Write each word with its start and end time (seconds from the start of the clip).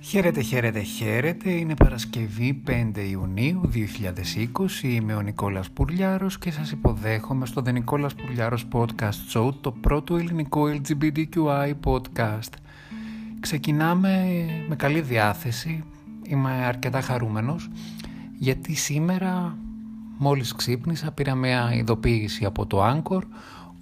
Χαίρετε, 0.00 0.40
χαίρετε, 0.40 0.80
χαίρετε. 0.80 1.50
Είναι 1.50 1.74
Παρασκευή 1.74 2.62
5 2.66 3.08
Ιουνίου 3.10 3.70
2020. 3.74 4.82
Είμαι 4.82 5.14
ο 5.14 5.20
Νικόλας 5.20 5.70
Πουρλιάρος 5.70 6.38
και 6.38 6.50
σας 6.50 6.70
υποδέχομαι 6.70 7.46
στο 7.46 7.62
The 7.66 7.72
Νικόλας 7.72 8.14
Πουρλιάρος 8.14 8.66
Podcast 8.72 9.32
Show, 9.32 9.50
το 9.60 9.72
πρώτο 9.72 10.16
ελληνικό 10.16 10.62
LGBTQI 10.66 11.72
podcast. 11.84 12.52
Ξεκινάμε 13.40 14.24
με 14.68 14.76
καλή 14.76 15.00
διάθεση. 15.00 15.84
Είμαι 16.26 16.50
αρκετά 16.50 17.00
χαρούμενος 17.00 17.70
γιατί 18.38 18.74
σήμερα 18.74 19.56
μόλις 20.18 20.54
ξύπνησα 20.54 21.10
πήρα 21.12 21.34
μια 21.34 21.74
ειδοποίηση 21.74 22.44
από 22.44 22.66
το 22.66 22.84
Anchor 22.86 23.22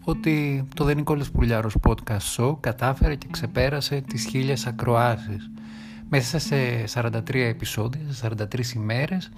ότι 0.05 0.65
το 0.75 0.87
The 0.89 0.97
Νικόλας 0.97 1.31
Πουρλιάρος 1.31 1.77
Podcast 1.83 2.37
Show 2.37 2.57
κατάφερε 2.61 3.15
και 3.15 3.27
ξεπέρασε 3.31 4.01
τις 4.01 4.25
χίλιες 4.25 4.67
ακροάσεις. 4.67 5.51
Μέσα 6.09 6.39
σε 6.39 6.85
43 6.95 7.35
επεισόδια, 7.35 8.01
σε 8.09 8.29
43 8.53 8.75
ημέρες, 8.75 9.31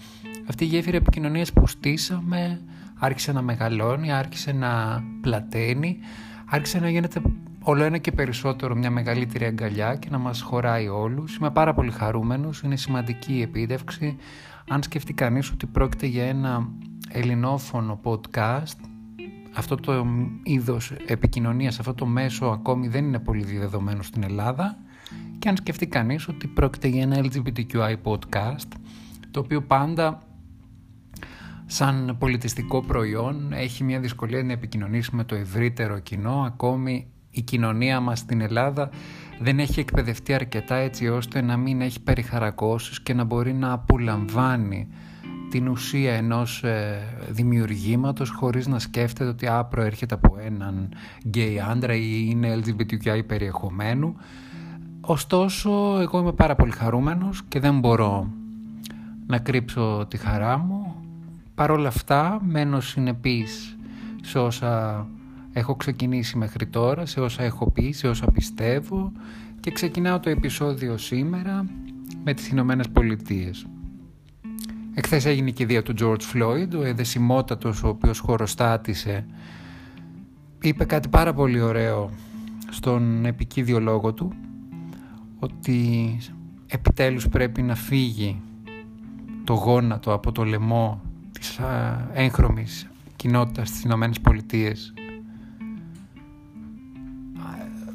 αυτή 0.48 0.64
η 0.64 0.66
γέφυρα 0.66 0.96
επικοινωνίας 0.96 1.52
που 1.52 1.66
στήσαμε 1.66 2.60
άρχισε 2.98 3.32
να 3.32 3.42
μεγαλώνει, 3.42 4.12
άρχισε 4.12 4.52
να 4.52 5.02
πλαταίνει, 5.20 5.98
άρχισε 6.46 6.78
να 6.78 6.90
γίνεται 6.90 7.22
όλο 7.62 7.82
ένα 7.82 7.98
και 7.98 8.12
περισσότερο 8.12 8.74
μια 8.74 8.90
μεγαλύτερη 8.90 9.44
αγκαλιά 9.44 9.94
και 9.94 10.08
να 10.10 10.18
μας 10.18 10.40
χωράει 10.40 10.88
όλους. 10.88 11.36
Είμαι 11.36 11.50
πάρα 11.50 11.74
πολύ 11.74 11.90
χαρούμενος, 11.90 12.60
είναι 12.62 12.76
σημαντική 12.76 13.32
η 13.32 13.42
επίτευξη. 13.42 14.16
Αν 14.68 14.82
σκεφτεί 14.82 15.12
κανείς 15.12 15.50
ότι 15.50 15.66
πρόκειται 15.66 16.06
για 16.06 16.24
ένα 16.24 16.68
ελληνόφωνο 17.08 18.00
podcast, 18.02 18.78
αυτό 19.54 19.74
το 19.74 20.06
είδος 20.42 20.92
επικοινωνίας, 21.06 21.78
αυτό 21.78 21.94
το 21.94 22.06
μέσο 22.06 22.46
ακόμη 22.46 22.88
δεν 22.88 23.04
είναι 23.04 23.18
πολύ 23.18 23.44
διδεδομένο 23.44 24.02
στην 24.02 24.22
Ελλάδα, 24.22 24.78
και 25.48 25.54
αν 25.54 25.60
σκεφτεί 25.60 25.86
κανείς 25.86 26.28
ότι 26.28 26.46
πρόκειται 26.46 26.88
για 26.88 27.02
ένα 27.02 27.20
LGBTQI 27.22 27.94
podcast 28.02 28.68
το 29.30 29.40
οποίο 29.40 29.62
πάντα 29.62 30.22
σαν 31.66 32.16
πολιτιστικό 32.18 32.82
προϊόν 32.82 33.52
έχει 33.52 33.84
μια 33.84 34.00
δυσκολία 34.00 34.42
να 34.42 34.52
επικοινωνήσει 34.52 35.16
με 35.16 35.24
το 35.24 35.34
ευρύτερο 35.34 35.98
κοινό. 35.98 36.42
Ακόμη 36.46 37.06
η 37.30 37.42
κοινωνία 37.42 38.00
μας 38.00 38.18
στην 38.18 38.40
Ελλάδα 38.40 38.90
δεν 39.38 39.58
έχει 39.58 39.80
εκπαιδευτεί 39.80 40.34
αρκετά 40.34 40.74
έτσι 40.76 41.08
ώστε 41.08 41.40
να 41.40 41.56
μην 41.56 41.80
έχει 41.80 42.00
περιχαρακώσεις 42.00 43.00
και 43.00 43.14
να 43.14 43.24
μπορεί 43.24 43.52
να 43.52 43.72
απολαμβάνει 43.72 44.88
την 45.50 45.68
ουσία 45.68 46.14
ενός 46.14 46.64
ε, 46.64 46.98
δημιουργήματος 47.28 48.30
χωρίς 48.30 48.66
να 48.66 48.78
σκέφτεται 48.78 49.30
ότι 49.30 49.46
α, 49.46 49.64
προέρχεται 49.64 50.14
από 50.14 50.36
έναν 50.44 50.88
γκέι 51.26 51.60
άντρα 51.60 51.94
ή 51.94 52.26
είναι 52.30 52.60
LGBTQI 52.64 53.20
περιεχομένου 53.26 54.16
Ωστόσο, 55.10 55.98
εγώ 56.00 56.18
είμαι 56.18 56.32
πάρα 56.32 56.54
πολύ 56.54 56.70
χαρούμενος 56.70 57.42
και 57.48 57.60
δεν 57.60 57.78
μπορώ 57.78 58.30
να 59.26 59.38
κρύψω 59.38 60.06
τη 60.10 60.16
χαρά 60.16 60.58
μου. 60.58 60.94
Παρ' 61.54 61.70
όλα 61.70 61.88
αυτά, 61.88 62.38
μένω 62.42 62.80
συνεπής 62.80 63.76
σε 64.22 64.38
όσα 64.38 65.06
έχω 65.52 65.74
ξεκινήσει 65.74 66.36
μέχρι 66.36 66.66
τώρα, 66.66 67.06
σε 67.06 67.20
όσα 67.20 67.42
έχω 67.42 67.70
πει, 67.70 67.92
σε 67.92 68.08
όσα 68.08 68.30
πιστεύω 68.30 69.12
και 69.60 69.70
ξεκινάω 69.70 70.20
το 70.20 70.30
επεισόδιο 70.30 70.96
σήμερα 70.96 71.64
με 72.24 72.34
τις 72.34 72.48
Ηνωμένες 72.48 72.88
Πολιτείες. 72.88 73.66
Εχθές 74.94 75.24
έγινε 75.24 75.50
και 75.50 75.62
η 75.62 75.66
δία 75.66 75.82
του 75.82 75.94
George 76.00 76.36
Floyd, 76.36 76.68
ο 76.78 76.82
εδεσιμότατος 76.82 77.82
ο 77.82 77.88
οποίος 77.88 78.18
χωροστάτησε 78.18 79.26
είπε 80.60 80.84
κάτι 80.84 81.08
πάρα 81.08 81.32
πολύ 81.32 81.60
ωραίο 81.60 82.10
στον 82.70 83.24
επικίδιο 83.24 83.80
λόγο 83.80 84.12
του 84.12 84.32
ότι 85.38 86.18
επιτέλους 86.66 87.28
πρέπει 87.28 87.62
να 87.62 87.74
φύγει 87.74 88.40
το 89.44 89.54
γόνατο 89.54 90.12
από 90.12 90.32
το 90.32 90.44
λαιμό 90.44 91.00
της 91.32 91.60
έγχρωμης 92.12 92.88
κοινότητας 93.16 93.68
στις 93.68 93.82
Ηνωμένες 93.82 94.20
Πολιτείες 94.20 94.92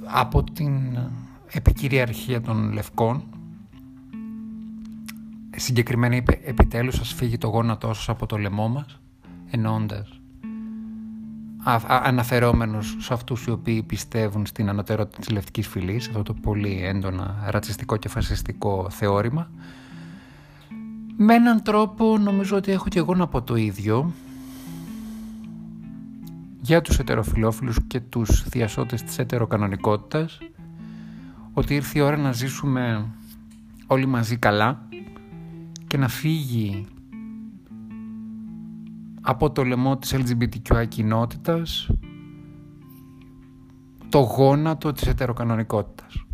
από 0.05 0.43
την 0.43 0.97
επικυριαρχία 1.51 2.41
των 2.41 2.71
Λευκών. 2.71 3.23
Συγκεκριμένα 5.55 6.15
είπε 6.15 6.39
επιτέλους 6.43 6.99
ας 6.99 7.13
φύγει 7.13 7.37
το 7.37 7.47
γόνατό 7.47 7.93
σας 7.93 8.09
από 8.09 8.25
το 8.25 8.37
λαιμό 8.37 8.67
μας 8.67 8.99
ενώντας 9.51 10.22
αναφερόμενος 11.87 12.95
σε 12.99 13.13
αυτούς 13.13 13.45
οι 13.45 13.51
οποίοι 13.51 13.83
πιστεύουν 13.83 14.45
στην 14.45 14.69
ανωτερότητα 14.69 15.17
της 15.17 15.29
λευτικής 15.29 15.67
φυλής, 15.67 16.07
αυτό 16.07 16.23
το 16.23 16.33
πολύ 16.33 16.81
έντονα 16.83 17.43
ρατσιστικό 17.49 17.97
και 17.97 18.09
φασιστικό 18.09 18.87
θεώρημα. 18.89 19.49
Με 21.17 21.33
έναν 21.33 21.63
τρόπο 21.63 22.17
νομίζω 22.17 22.55
ότι 22.57 22.71
έχω 22.71 22.87
και 22.87 22.99
εγώ 22.99 23.15
να 23.15 23.27
πω 23.27 23.41
το 23.41 23.55
ίδιο 23.55 24.13
για 26.61 26.81
τους 26.81 26.99
ετεροφιλόφιλους 26.99 27.77
και 27.87 27.99
τους 27.99 28.43
θειασότες 28.43 29.03
της 29.03 29.17
ετεροκανονικότητας 29.19 30.37
ότι 31.53 31.75
ήρθε 31.75 31.99
η 31.99 32.01
ώρα 32.01 32.17
να 32.17 32.31
ζήσουμε 32.31 33.05
όλοι 33.87 34.05
μαζί 34.05 34.37
καλά 34.37 34.87
και 35.87 35.97
να 35.97 36.07
φύγει 36.07 36.87
από 39.25 39.51
το 39.51 39.63
λαιμό 39.63 39.97
της 39.97 40.15
LGBTQI 40.15 40.85
κοινότητας 40.87 41.89
το 44.09 44.19
γόνατο 44.19 44.91
της 44.91 45.07
ετεροκανονικότητας. 45.07 46.25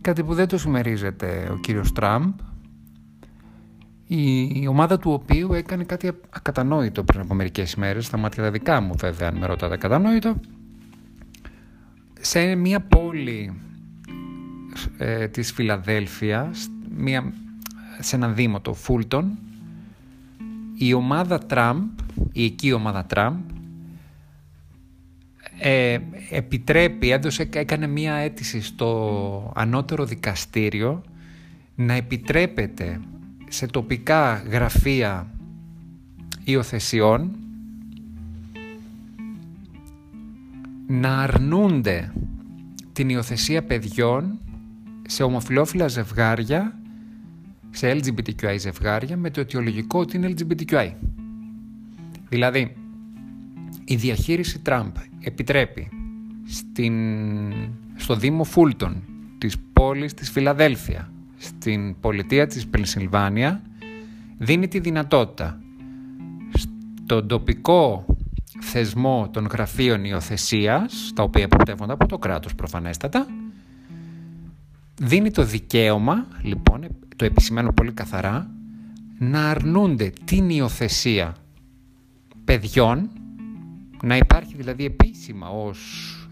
Κάτι 0.00 0.24
που 0.24 0.34
δεν 0.34 0.48
το 0.48 0.58
συμμερίζεται 0.58 1.48
ο 1.52 1.56
κύριος 1.56 1.92
Τραμπ, 1.92 2.32
η 4.06 4.66
ομάδα 4.68 4.98
του 4.98 5.12
οποίου 5.12 5.52
έκανε 5.52 5.84
κάτι 5.84 6.12
ακατανόητο 6.30 7.04
πριν 7.04 7.20
από 7.20 7.34
μερικές 7.34 7.72
ημέρες, 7.72 8.06
στα 8.06 8.16
μάτια 8.16 8.42
τα 8.42 8.50
δικά 8.50 8.80
μου 8.80 8.94
βέβαια 8.96 9.28
αν 9.28 9.36
με 9.36 9.46
ρωτάτε 9.46 9.74
ακατανόητο, 9.74 10.40
σε 12.20 12.54
μια 12.54 12.80
πόλη 12.80 13.60
ε, 14.98 15.28
της 15.28 15.52
Φιλαδέλφειας, 15.52 16.68
μια, 16.96 17.32
σε 17.98 18.16
ένα 18.16 18.28
δήμο 18.28 18.60
το 18.60 18.74
Φούλτον, 18.74 19.38
η 20.74 20.92
ομάδα 20.92 21.38
Τραμπ 21.38 21.88
η 22.32 22.44
εκεί 22.44 22.72
ομάδα 22.72 23.04
Τραμπ 23.04 23.38
ε, 25.58 25.98
επιτρέπει, 26.30 27.10
έδωσε, 27.10 27.48
έκανε 27.52 27.86
μία 27.86 28.14
αίτηση 28.14 28.62
στο 28.62 29.52
ανώτερο 29.54 30.04
δικαστήριο 30.04 31.02
να 31.74 31.92
επιτρέπεται 31.92 33.00
σε 33.48 33.66
τοπικά 33.66 34.34
γραφεία 34.50 35.30
υιοθεσιών 36.44 37.30
να 40.86 41.18
αρνούνται 41.18 42.12
την 42.92 43.08
υιοθεσία 43.08 43.62
παιδιών 43.62 44.38
σε 45.06 45.22
ομοφιλόφιλα 45.22 45.88
ζευγάρια, 45.88 46.78
σε 47.70 47.92
LGBTQI 47.92 48.56
ζευγάρια, 48.58 49.16
με 49.16 49.30
το 49.30 49.40
αιτιολογικό 49.40 49.98
ότι 49.98 50.16
είναι 50.16 50.34
LGBTQI. 50.36 50.90
Δηλαδή, 52.34 52.76
η 53.84 53.94
διαχείριση 53.96 54.58
Τραμπ 54.58 54.94
επιτρέπει 55.20 55.88
στην, 56.46 56.94
στο 57.96 58.16
Δήμο 58.16 58.44
Φούλτον 58.44 59.02
της 59.38 59.56
πόλης 59.72 60.14
της 60.14 60.30
Φιλαδέλφια, 60.30 61.12
στην 61.36 62.00
πολιτεία 62.00 62.46
της 62.46 62.66
Πενσιλβάνια, 62.66 63.62
δίνει 64.38 64.68
τη 64.68 64.78
δυνατότητα 64.78 65.60
στον 66.94 67.28
τοπικό 67.28 68.06
θεσμό 68.60 69.28
των 69.32 69.46
γραφείων 69.46 70.04
υιοθεσίας, 70.04 71.12
τα 71.14 71.22
οποία 71.22 71.42
εποπτεύονται 71.42 71.92
από 71.92 72.06
το 72.06 72.18
κράτος 72.18 72.54
προφανέστατα, 72.54 73.26
δίνει 75.00 75.30
το 75.30 75.44
δικαίωμα, 75.44 76.26
λοιπόν, 76.42 76.86
το 77.16 77.24
επισημαίνω 77.24 77.72
πολύ 77.72 77.92
καθαρά, 77.92 78.50
να 79.18 79.50
αρνούνται 79.50 80.12
την 80.24 80.50
υιοθεσία 80.50 81.34
παιδιών, 82.44 83.10
να 84.02 84.16
υπάρχει 84.16 84.54
δηλαδή 84.56 84.84
επίσημα 84.84 85.48
ως 85.48 85.78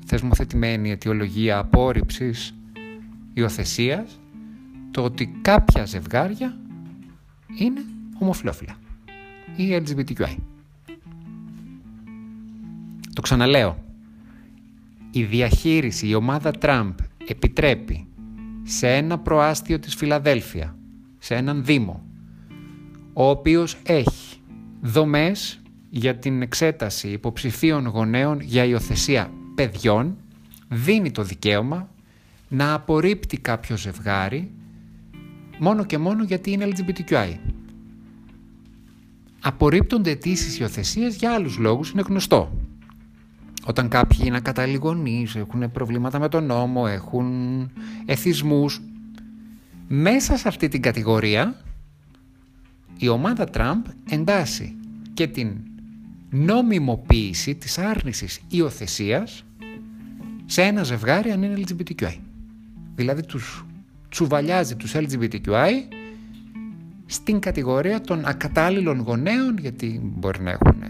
θεσμοθετημένη 0.06 0.90
αιτιολογία 0.90 1.58
απόρριψης 1.58 2.54
υιοθεσίας 3.34 4.20
το 4.90 5.02
ότι 5.02 5.38
κάποια 5.42 5.84
ζευγάρια 5.84 6.56
είναι 7.58 7.80
ομοφιλόφιλα 8.18 8.76
ή 9.56 9.82
LGBTQI. 9.86 10.36
Το 13.12 13.20
ξαναλέω. 13.20 13.84
Η 15.10 15.24
διαχείριση, 15.24 16.06
η 16.06 16.14
ομάδα 16.14 16.50
Τραμπ 16.50 16.98
επιτρέπει 17.26 18.06
σε 18.62 18.94
ένα 18.94 19.18
προάστιο 19.18 19.78
της 19.78 19.94
Φιλαδέλφια, 19.94 20.76
σε 21.18 21.34
έναν 21.34 21.64
δήμο, 21.64 22.04
ο 23.12 23.28
οποίος 23.28 23.76
έχει 23.82 24.36
δομές 24.80 25.61
για 25.94 26.16
την 26.16 26.42
εξέταση 26.42 27.08
υποψηφίων 27.08 27.86
γονέων 27.86 28.40
για 28.40 28.64
υιοθεσία 28.64 29.30
παιδιών 29.54 30.16
δίνει 30.68 31.10
το 31.10 31.22
δικαίωμα 31.22 31.88
να 32.48 32.74
απορρίπτει 32.74 33.38
κάποιο 33.38 33.76
ζευγάρι 33.76 34.50
μόνο 35.58 35.84
και 35.84 35.98
μόνο 35.98 36.24
γιατί 36.24 36.50
είναι 36.50 36.68
LGBTQI. 36.68 37.34
Απορρίπτονται 39.40 40.10
αιτήσεις 40.10 40.58
υιοθεσίας 40.58 41.14
για 41.14 41.32
άλλους 41.32 41.58
λόγους, 41.58 41.90
είναι 41.90 42.02
γνωστό. 42.06 42.52
Όταν 43.64 43.88
κάποιοι 43.88 44.18
είναι 44.22 44.36
ακαταλληγωνείς, 44.36 45.34
έχουν 45.34 45.70
προβλήματα 45.70 46.18
με 46.18 46.28
τον 46.28 46.44
νόμο, 46.44 46.84
έχουν 46.88 47.26
εθισμούς. 48.06 48.80
Μέσα 49.88 50.36
σε 50.36 50.48
αυτή 50.48 50.68
την 50.68 50.82
κατηγορία 50.82 51.56
η 52.96 53.08
ομάδα 53.08 53.44
Τραμπ 53.44 53.84
εντάσσει 54.10 54.76
και 55.14 55.26
την 55.26 55.56
νόμιμοποίηση 56.34 57.54
της 57.54 57.78
άρνησης 57.78 58.40
υιοθεσίας 58.48 59.44
σε 60.46 60.62
ένα 60.62 60.82
ζευγάρι 60.82 61.30
αν 61.30 61.42
είναι 61.42 61.60
LGBTQI. 61.66 62.16
Δηλαδή 62.94 63.22
τους 63.22 63.66
τσουβαλιάζει 64.08 64.76
τους 64.76 64.92
LGBTQI 64.94 65.70
στην 67.06 67.38
κατηγορία 67.38 68.00
των 68.00 68.24
ακατάλληλων 68.24 69.00
γονέων 69.00 69.58
γιατί 69.58 70.00
μπορεί 70.02 70.42
να 70.42 70.50
έχουν 70.50 70.82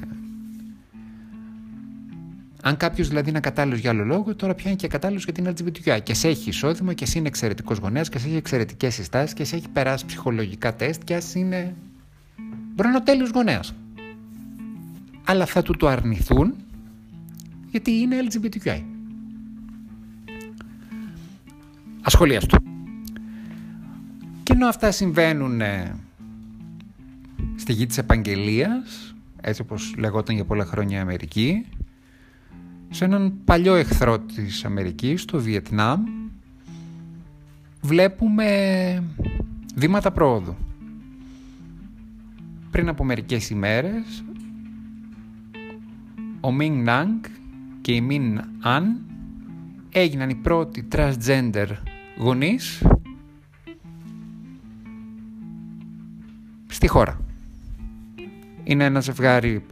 αν 2.65 2.77
κάποιος 2.77 3.09
δηλαδή 3.09 3.31
είναι 3.31 3.41
κατάλληλο 3.41 3.77
για 3.77 3.91
άλλο 3.91 4.05
λόγο, 4.05 4.35
τώρα 4.35 4.55
πια 4.55 4.71
είναι 4.71 4.79
και 4.79 4.89
κατάλληλο 4.89 5.21
γιατί 5.25 5.41
είναι 5.41 5.53
LGBTQI. 5.56 5.99
Και 6.03 6.15
σε 6.15 6.29
έχει 6.29 6.49
εισόδημα 6.49 6.93
και 6.93 7.05
εσύ 7.05 7.19
είναι 7.19 7.29
εξαιρετικός 7.29 7.79
γονέας 7.79 8.09
και 8.09 8.19
σε 8.19 8.27
έχει 8.27 8.37
εξαιρετικές 8.37 8.94
συστάσεις 8.94 9.35
και 9.35 9.44
σε 9.44 9.56
έχει 9.56 9.69
περάσει 9.69 10.06
ψυχολογικά 10.06 10.75
τεστ 10.75 11.05
και 11.05 11.15
ας 11.15 11.35
είναι. 11.35 11.75
Μπορεί 12.75 12.83
να 12.83 12.89
είναι 12.89 12.97
ο 12.97 13.03
τέλειος 13.03 13.31
γονέας. 13.31 13.75
Αλλά 15.24 15.46
θα 15.46 15.62
του 15.62 15.72
το 15.76 15.86
αρνηθούν 15.86 16.54
γιατί 17.70 17.90
είναι 17.90 18.16
LGBTQI. 18.30 18.82
Ασχολίαστο. 22.02 22.58
Και 24.42 24.52
ενώ 24.52 24.66
αυτά 24.66 24.90
συμβαίνουν 24.90 25.60
ε, 25.60 25.94
στη 27.56 27.72
γη 27.72 27.86
της 27.86 27.98
επαγγελίας, 27.98 29.14
έτσι 29.40 29.62
όπως 29.62 29.94
λεγόταν 29.98 30.34
για 30.34 30.44
πολλά 30.44 30.64
χρόνια 30.64 30.98
η 30.98 31.00
Αμερική, 31.00 31.66
σε 32.90 33.04
έναν 33.04 33.32
παλιό 33.44 33.74
εχθρό 33.74 34.19
της 34.19 34.64
Αμερικής, 34.64 35.24
το 35.24 35.40
Βιετνάμ, 35.40 36.02
βλέπουμε 37.80 39.02
βήματα 39.74 40.10
πρόοδου. 40.10 40.56
Πριν 42.70 42.88
από 42.88 43.04
μερικές 43.04 43.50
ημέρες, 43.50 44.24
ο 46.44 46.53
Μινγκ 46.53 46.85
Νάγκ 46.85 47.25
και 47.81 47.93
η 47.93 48.00
Μιν 48.00 48.41
Αν 48.61 49.00
έγιναν 49.93 50.31
οι 50.31 50.35
πρώτοι 50.35 50.89
transgender 50.93 51.67
γονείς 52.17 52.83
στη 56.67 56.87
χώρα. 56.87 57.21
Είναι 58.65 58.85
ένα 58.85 59.00
ζευγάρι 59.00 59.67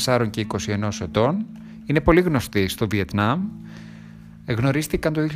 24 0.00 0.26
και 0.30 0.46
21 0.66 0.90
ετών 1.00 1.46
είναι 1.90 2.00
πολύ 2.00 2.20
γνωστή 2.20 2.68
στο 2.68 2.88
Βιετνάμ. 2.88 3.48
Γνωρίστηκαν 4.46 5.12
το 5.12 5.26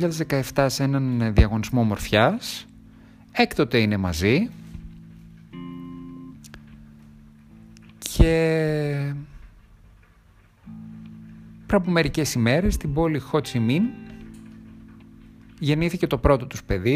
2017 0.53 0.65
σε 0.69 0.83
έναν 0.83 1.33
διαγωνισμό 1.33 1.83
μορφιάς. 1.83 2.65
Έκτοτε 3.31 3.77
είναι 3.77 3.97
μαζί. 3.97 4.49
Και 7.97 9.13
πριν 11.75 11.87
από 11.87 11.95
μερικές 11.95 12.33
ημέρες 12.33 12.73
στην 12.73 12.93
πόλη 12.93 13.19
Χοτσιμίν 13.19 13.83
γεννήθηκε 15.59 16.07
το 16.07 16.17
πρώτο 16.17 16.45
τους 16.45 16.63
παιδί. 16.63 16.95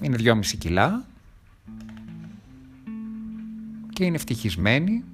Είναι 0.00 0.16
2,5 0.18 0.40
κιλά. 0.58 1.06
Και 3.92 4.04
είναι 4.04 4.14
ευτυχισμένοι 4.14 5.04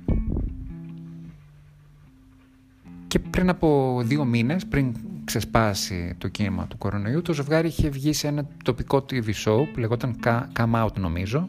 και 3.06 3.18
πριν 3.18 3.48
από 3.48 4.00
δύο 4.04 4.24
μήνες, 4.24 4.66
πριν 4.66 4.94
ξεσπάσει 5.24 6.14
το 6.18 6.28
κίνημα 6.28 6.66
του 6.66 6.78
κορονοϊού, 6.78 7.22
το 7.22 7.32
ζευγάρι 7.32 7.68
είχε 7.68 7.88
βγει 7.88 8.12
σε 8.12 8.28
ένα 8.28 8.46
τοπικό 8.64 8.96
TV 9.10 9.28
show 9.44 9.64
που 9.72 9.78
λεγόταν 9.78 10.16
Come 10.56 10.84
Out 10.84 10.94
νομίζω 10.94 11.48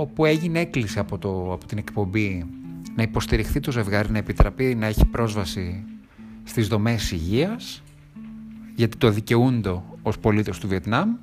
όπου 0.00 0.24
έγινε 0.24 0.60
έκκληση 0.60 0.98
από, 0.98 1.18
το, 1.18 1.52
από 1.52 1.66
την 1.66 1.78
εκπομπή 1.78 2.46
να 2.94 3.02
υποστηριχθεί 3.02 3.60
το 3.60 3.72
ζευγάρι, 3.72 4.10
να 4.10 4.18
επιτραπεί 4.18 4.74
να 4.74 4.86
έχει 4.86 5.06
πρόσβαση 5.06 5.84
στις 6.44 6.68
δομές 6.68 7.10
υγείας 7.10 7.82
γιατί 8.74 8.96
το 8.96 9.10
δικαιούνται 9.10 9.82
ως 10.02 10.18
πολίτες 10.18 10.58
του 10.58 10.68
Βιετνάμ 10.68 11.14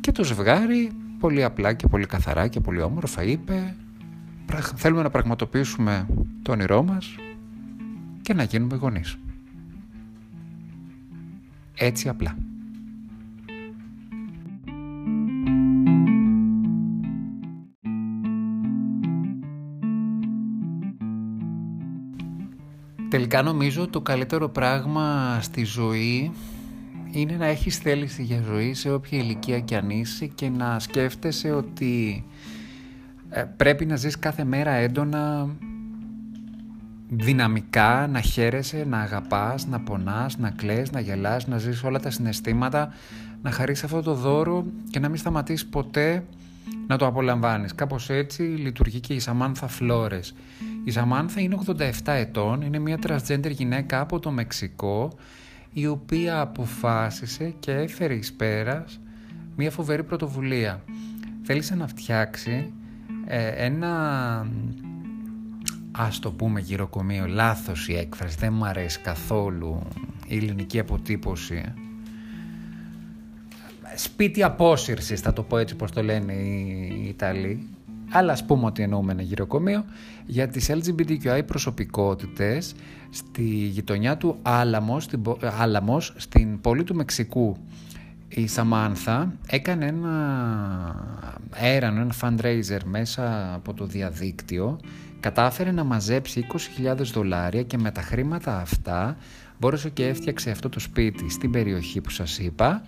και 0.00 0.12
το 0.12 0.24
ζευγάρι 0.24 0.90
πολύ 1.18 1.44
απλά 1.44 1.72
και 1.72 1.86
πολύ 1.86 2.06
καθαρά 2.06 2.48
και 2.48 2.60
πολύ 2.60 2.82
όμορφα 2.82 3.22
είπε 3.22 3.74
θέλουμε 4.74 5.02
να 5.02 5.10
πραγματοποιήσουμε 5.10 6.06
το 6.42 6.52
όνειρό 6.52 6.82
μας 6.82 7.14
και 8.22 8.34
να 8.34 8.42
γίνουμε 8.42 8.76
γονείς. 8.76 9.18
Έτσι 11.74 12.08
απλά. 12.08 12.36
Τελικά 23.08 23.42
νομίζω 23.42 23.88
το 23.88 24.00
καλύτερο 24.00 24.48
πράγμα 24.48 25.38
στη 25.40 25.64
ζωή 25.64 26.32
είναι 27.10 27.36
να 27.36 27.46
έχεις 27.46 27.78
θέληση 27.78 28.22
για 28.22 28.42
ζωή 28.44 28.74
σε 28.74 28.92
όποια 28.92 29.18
ηλικία 29.18 29.60
κι 29.60 29.74
αν 29.74 29.90
είσαι 29.90 30.26
και 30.26 30.48
να 30.48 30.78
σκέφτεσαι 30.78 31.50
ότι 31.50 32.24
ε, 33.30 33.44
πρέπει 33.56 33.86
να 33.86 33.96
ζεις 33.96 34.18
κάθε 34.18 34.44
μέρα 34.44 34.70
έντονα 34.70 35.48
δυναμικά, 37.08 38.06
να 38.06 38.20
χαίρεσαι, 38.20 38.84
να 38.88 39.00
αγαπάς, 39.00 39.66
να 39.66 39.80
πονάς, 39.80 40.38
να 40.38 40.50
κλαις, 40.50 40.90
να 40.90 41.00
γελάς, 41.00 41.46
να 41.46 41.58
ζεις 41.58 41.82
όλα 41.82 42.00
τα 42.00 42.10
συναισθήματα, 42.10 42.92
να 43.42 43.50
χαρείς 43.50 43.84
αυτό 43.84 44.02
το 44.02 44.14
δώρο 44.14 44.64
και 44.90 44.98
να 44.98 45.08
μην 45.08 45.18
σταματήσεις 45.18 45.66
ποτέ 45.66 46.24
να 46.86 46.96
το 46.96 47.06
απολαμβάνεις. 47.06 47.74
Κάπως 47.74 48.10
έτσι 48.10 48.42
λειτουργεί 48.42 49.00
και 49.00 49.14
η 49.14 49.18
Σαμάνθα 49.18 49.66
Φλόρες. 49.68 50.34
Η 50.84 50.90
Σαμάνθα 50.90 51.40
είναι 51.40 51.58
87 51.66 51.90
ετών, 52.04 52.62
είναι 52.62 52.78
μια 52.78 52.98
transgender 53.06 53.50
γυναίκα 53.50 54.00
από 54.00 54.18
το 54.18 54.30
Μεξικό 54.30 55.12
η 55.72 55.86
οποία 55.86 56.40
αποφάσισε 56.40 57.54
και 57.60 57.72
έφερε 57.72 58.14
εις 58.14 58.32
πέρας 58.32 59.00
μια 59.56 59.70
φοβερή 59.70 60.04
πρωτοβουλία. 60.04 60.82
Θέλησε 61.42 61.74
να 61.74 61.86
φτιάξει 61.86 62.72
ε, 63.26 63.48
ένα 63.48 64.46
ας 65.92 66.18
το 66.18 66.30
πούμε 66.32 66.60
γυροκομείο, 66.60 67.26
λάθος 67.26 67.88
η 67.88 67.96
έκφραση, 67.96 68.36
δεν 68.38 68.52
μου 68.52 68.64
αρέσει 68.64 69.00
καθόλου 69.00 69.82
η 70.26 70.36
ελληνική 70.36 70.78
αποτύπωση. 70.78 71.64
Σπίτι 73.96 74.42
απόσυρσης 74.42 75.20
θα 75.20 75.32
το 75.32 75.42
πω 75.42 75.58
έτσι 75.58 75.76
πως 75.76 75.90
το 75.90 76.02
λένε 76.02 76.32
οι 76.32 77.04
Ιταλοί 77.08 77.68
αλλά 78.16 78.32
ας 78.32 78.44
πούμε 78.44 78.66
ότι 78.66 78.82
εννοούμε 78.82 79.12
ένα 79.12 79.22
γυροκομείο 79.22 79.84
για 80.26 80.48
τις 80.48 80.70
LGBTQI 80.70 81.40
προσωπικότητες 81.46 82.74
στη 83.10 83.42
γειτονιά 83.44 84.16
του 84.16 84.38
Άλαμος, 84.42 85.04
στην, 85.04 85.22
Άλαμος, 85.58 86.14
στην 86.16 86.60
πόλη 86.60 86.84
του 86.84 86.94
Μεξικού. 86.94 87.56
Η 88.28 88.46
Σαμάνθα 88.46 89.32
έκανε 89.46 89.86
ένα 89.86 90.14
έρανο, 91.54 92.00
ένα 92.00 92.14
fundraiser 92.20 92.80
μέσα 92.84 93.54
από 93.54 93.74
το 93.74 93.86
διαδίκτυο, 93.86 94.80
κατάφερε 95.20 95.70
να 95.70 95.84
μαζέψει 95.84 96.46
20.000 96.82 96.96
δολάρια 96.96 97.62
και 97.62 97.78
με 97.78 97.90
τα 97.90 98.00
χρήματα 98.02 98.60
αυτά 98.60 99.16
μπόρεσε 99.58 99.88
και 99.90 100.06
έφτιαξε 100.06 100.50
αυτό 100.50 100.68
το 100.68 100.80
σπίτι 100.80 101.30
στην 101.30 101.50
περιοχή 101.50 102.00
που 102.00 102.10
σας 102.10 102.38
είπα. 102.38 102.82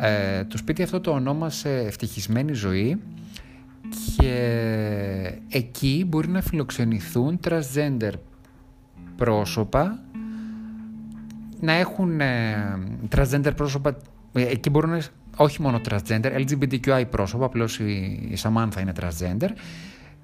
Ε, 0.00 0.44
το 0.44 0.56
σπίτι 0.56 0.82
αυτό 0.82 1.00
το 1.00 1.10
ονόμασε 1.10 1.84
Ευτυχισμένη 1.86 2.52
Ζωή 2.52 3.00
και 4.16 5.38
εκεί 5.48 6.04
μπορεί 6.08 6.28
να 6.28 6.40
φιλοξενηθούν 6.40 7.40
transgender 7.44 8.12
πρόσωπα 9.16 10.02
να 11.60 11.72
έχουν 11.72 12.20
ε, 12.20 12.78
transgender 13.16 13.52
πρόσωπα 13.56 13.96
ε, 14.32 14.42
εκεί 14.42 14.70
μπορούν 14.70 14.90
να 14.90 15.00
όχι 15.36 15.62
μόνο 15.62 15.80
transgender, 15.88 16.44
LGBTQI 16.46 17.04
πρόσωπα, 17.10 17.44
απλώς 17.44 17.78
η, 17.78 17.92
η 18.30 18.36
Samantha 18.42 18.80
είναι 18.80 18.92
transgender 19.00 19.48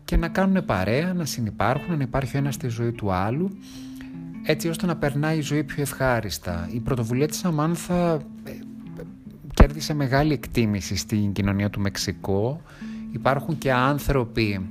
και 0.05 0.17
να 0.17 0.29
κάνουν 0.29 0.65
παρέα, 0.65 1.15
να 1.15 1.25
συνεπάρχουν, 1.25 1.97
να 1.97 2.03
υπάρχει 2.03 2.37
ο 2.37 2.38
ένας 2.38 2.55
στη 2.55 2.69
ζωή 2.69 2.93
του 2.93 3.12
άλλου 3.12 3.50
έτσι 4.43 4.69
ώστε 4.69 4.87
να 4.87 4.97
περνάει 4.97 5.38
η 5.38 5.41
ζωή 5.41 5.65
πιο 5.65 5.83
ευχάριστα. 5.83 6.69
Η 6.73 6.81
πρωτοβουλία 6.81 7.27
της 7.27 7.45
Samantha 7.45 8.19
ε, 8.45 8.53
κέρδισε 9.55 9.95
μεγάλη 9.95 10.33
εκτίμηση 10.33 10.97
στην 10.97 11.33
κοινωνία 11.33 11.71
του 11.71 11.81
Μεξικού 11.81 12.61
Υπάρχουν 13.12 13.59
και 13.59 13.73
άνθρωποι 13.73 14.69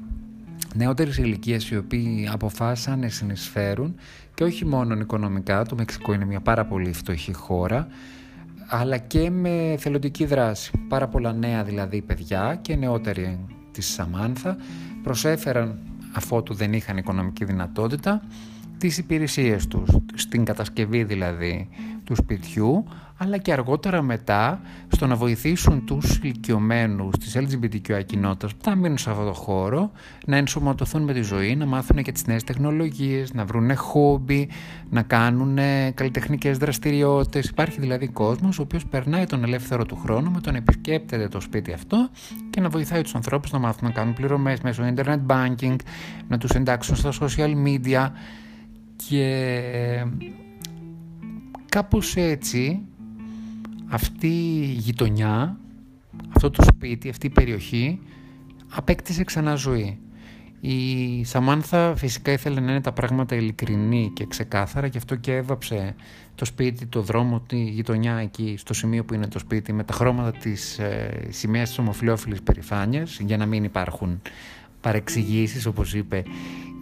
νεότερες 0.73 1.17
ηλικίε 1.17 1.57
οι 1.71 1.75
οποίοι 1.75 2.29
αποφάσισαν 2.31 2.99
να 2.99 3.09
συνεισφέρουν 3.09 3.95
και 4.33 4.43
όχι 4.43 4.65
μόνο 4.65 4.95
οικονομικά, 4.95 5.65
το 5.65 5.75
Μεξικό 5.75 6.13
είναι 6.13 6.25
μια 6.25 6.39
πάρα 6.39 6.65
πολύ 6.65 6.93
φτωχή 6.93 7.33
χώρα, 7.33 7.87
αλλά 8.67 8.97
και 8.97 9.29
με 9.29 9.75
θελοντική 9.79 10.25
δράση. 10.25 10.71
Πάρα 10.87 11.07
πολλά 11.07 11.33
νέα 11.33 11.63
δηλαδή 11.63 12.01
παιδιά 12.01 12.59
και 12.61 12.75
νεότεροι 12.75 13.45
της 13.71 13.85
Σαμάνθα 13.85 14.57
προσέφεραν 15.03 15.79
αφότου 16.13 16.53
δεν 16.53 16.73
είχαν 16.73 16.97
οικονομική 16.97 17.45
δυνατότητα 17.45 18.21
τις 18.77 18.97
υπηρεσίες 18.97 19.67
τους, 19.67 19.89
στην 20.15 20.45
κατασκευή 20.45 21.03
δηλαδή 21.03 21.69
του 22.07 22.15
σπιτιού, 22.15 22.83
αλλά 23.17 23.37
και 23.37 23.51
αργότερα 23.51 24.01
μετά 24.01 24.61
στο 24.87 25.07
να 25.07 25.15
βοηθήσουν 25.15 25.85
τους 25.85 26.17
ηλικιωμένους 26.17 27.17
της 27.17 27.37
LGBTQI 27.37 28.05
κοινότητας 28.05 28.55
που 28.55 28.63
θα 28.63 28.75
μείνουν 28.75 28.97
σε 28.97 29.09
αυτό 29.09 29.25
το 29.25 29.33
χώρο, 29.33 29.91
να 30.25 30.37
ενσωματωθούν 30.37 31.01
με 31.01 31.13
τη 31.13 31.21
ζωή, 31.21 31.55
να 31.55 31.65
μάθουν 31.65 32.03
και 32.03 32.11
τις 32.11 32.25
νέες 32.25 32.43
τεχνολογίες, 32.43 33.33
να 33.33 33.45
βρουν 33.45 33.75
χόμπι, 33.75 34.49
να 34.89 35.01
κάνουν 35.01 35.57
καλλιτεχνικές 35.93 36.57
δραστηριότητες. 36.57 37.49
Υπάρχει 37.49 37.79
δηλαδή 37.79 38.07
κόσμος 38.07 38.59
ο 38.59 38.61
οποίος 38.61 38.85
περνάει 38.85 39.25
τον 39.25 39.43
ελεύθερο 39.43 39.85
του 39.85 39.95
χρόνο 39.95 40.29
με 40.29 40.41
τον 40.41 40.55
επισκέπτεται 40.55 41.27
το 41.27 41.39
σπίτι 41.39 41.73
αυτό 41.73 42.09
και 42.49 42.61
να 42.61 42.69
βοηθάει 42.69 43.01
τους 43.01 43.15
ανθρώπους 43.15 43.51
να 43.51 43.59
μάθουν 43.59 43.87
να 43.87 43.93
κάνουν 43.93 44.13
πληρωμές 44.13 44.61
μέσω 44.61 44.93
internet 44.95 45.19
banking, 45.27 45.75
να 46.27 46.37
τους 46.37 46.49
εντάξουν 46.51 46.95
στα 46.95 47.11
social 47.21 47.53
media 47.65 48.09
και 49.07 49.33
κάπως 51.69 52.15
έτσι 52.15 52.81
αυτή 53.87 54.27
η 54.27 54.75
γειτονιά, 54.77 55.57
αυτό 56.35 56.49
το 56.49 56.63
σπίτι, 56.63 57.09
αυτή 57.09 57.25
η 57.25 57.29
περιοχή 57.29 57.99
απέκτησε 58.69 59.23
ξανά 59.23 59.55
ζωή. 59.55 59.99
Η 60.59 61.23
Σαμάνθα 61.23 61.95
φυσικά 61.95 62.31
ήθελε 62.31 62.59
να 62.59 62.71
είναι 62.71 62.81
τα 62.81 62.91
πράγματα 62.91 63.35
ειλικρινή 63.35 64.11
και 64.13 64.25
ξεκάθαρα 64.25 64.87
και 64.87 64.97
αυτό 64.97 65.15
και 65.15 65.35
έβαψε 65.35 65.95
το 66.35 66.45
σπίτι, 66.45 66.85
το 66.85 67.01
δρόμο, 67.01 67.39
τη 67.39 67.57
γειτονιά 67.57 68.15
εκεί 68.15 68.55
στο 68.57 68.73
σημείο 68.73 69.05
που 69.05 69.13
είναι 69.13 69.27
το 69.27 69.39
σπίτι 69.39 69.73
με 69.73 69.83
τα 69.83 69.93
χρώματα 69.93 70.31
της 70.31 70.79
ε, 70.79 71.27
σημαίας 71.29 71.69
της 71.69 71.77
ομοφιλόφιλης 71.77 72.41
περηφάνειας 72.41 73.19
για 73.19 73.37
να 73.37 73.45
μην 73.45 73.63
υπάρχουν 73.63 74.21
παρεξηγήσεις 74.81 75.65
όπως 75.65 75.93
είπε 75.93 76.23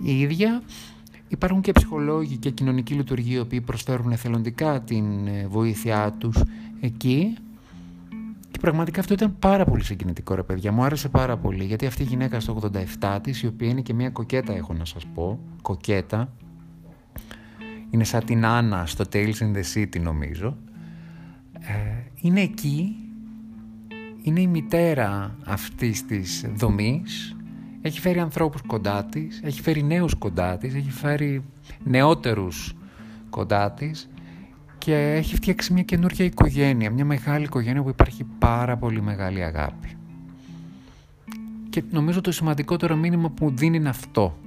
η 0.04 0.20
ίδια 0.20 0.62
Υπάρχουν 1.28 1.62
και 1.62 1.72
ψυχολόγοι 1.72 2.38
και 2.38 2.50
κοινωνικοί 2.50 2.94
λειτουργοί 2.94 3.34
οι 3.34 3.40
οποίοι 3.40 3.62
προσφέρουν 3.62 4.12
εθελοντικά 4.12 4.82
την 4.82 5.28
ε, 5.28 5.48
βοήθειά 5.48 6.12
τους 6.18 6.44
εκεί. 6.80 7.38
Και 8.52 8.60
πραγματικά 8.62 9.00
αυτό 9.00 9.14
ήταν 9.14 9.36
πάρα 9.40 9.66
πολύ 9.66 9.84
συγκινητικό 9.84 10.36
ρε 10.36 10.44
παιδιά, 10.44 10.72
μου 10.72 10.84
άρεσε 10.84 11.10
πάρα 11.10 11.38
πολύ 11.38 11.64
γιατί 11.64 11.86
αυτή 11.86 12.02
η 12.02 12.06
γυναίκα 12.06 12.40
στο 12.40 12.60
87 13.02 13.20
της 13.22 13.42
η 13.42 13.48
οποία 13.48 13.68
είναι 13.68 13.82
και 13.82 13.94
μια 13.94 14.10
κοκέτα 14.10 14.54
έχω 14.54 14.74
να 14.74 14.86
σας 14.86 15.06
πω, 15.14 15.40
κοκέτα. 15.62 16.30
Είναι 17.90 18.04
σαν 18.04 18.26
την 18.26 18.46
Άννα 18.46 18.86
στο 18.86 19.04
Tales 19.14 19.36
in 19.40 19.56
the 19.56 19.64
City 19.76 20.02
νομίζω. 20.02 20.58
Ε, 21.60 22.04
είναι 22.22 22.42
εκεί. 22.42 22.96
Είναι 24.22 24.42
η 24.42 24.48
μητέρα 24.48 25.36
αυτής 25.46 26.06
της 26.06 26.46
δομής 26.56 27.36
έχει 27.86 28.00
φέρει 28.00 28.20
ανθρώπους 28.20 28.62
κοντά 28.62 29.06
της, 29.06 29.42
έχει 29.44 29.62
φέρει 29.62 29.84
νέους 29.84 30.16
κοντά 30.16 30.58
της, 30.58 30.76
έχει 30.76 30.92
φέρει 30.92 31.44
νεότερους 31.84 32.76
κοντά 33.30 33.72
της 33.72 34.10
και 34.78 34.96
έχει 34.96 35.36
φτιάξει 35.36 35.74
μια 35.74 35.84
καινούργια 35.84 36.26
οικογένεια, 36.26 36.92
μια 36.92 37.06
μεγάλη 37.06 37.44
οικογένεια 37.44 37.84
που 37.84 37.90
υπάρχει 37.90 38.24
πάρα 38.40 38.78
πολύ 38.78 39.02
μεγάλη 39.02 39.44
αγάπη. 39.44 39.98
Και 41.70 41.84
νομίζω 41.92 42.22
το 42.22 42.32
σημαντικότερο 42.32 42.96
μήνυμα 42.96 43.30
που 43.30 43.46
μου 43.46 43.56
δίνει 43.56 43.78
είναι 43.78 43.90
αυτό. 43.90 44.38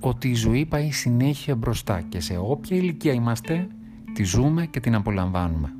Ότι 0.00 0.28
η 0.28 0.34
ζωή 0.34 0.66
πάει 0.66 0.90
συνέχεια 0.90 1.54
μπροστά 1.54 2.00
και 2.00 2.20
σε 2.20 2.36
όποια 2.36 2.76
ηλικία 2.76 3.12
είμαστε 3.12 3.66
τη 4.14 4.22
ζούμε 4.22 4.66
και 4.66 4.80
την 4.80 4.94
απολαμβάνουμε. 4.94 5.72